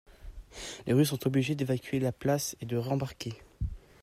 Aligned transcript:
Les 0.87 0.93
Russes 0.93 1.09
sont 1.09 1.27
obligés 1.27 1.53
d’évacuer 1.53 1.99
la 1.99 2.11
place 2.11 2.55
et 2.59 2.65
de 2.65 2.75
rembarquer. 2.75 3.33